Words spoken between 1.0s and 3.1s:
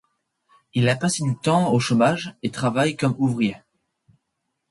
du temps au chômage et travaille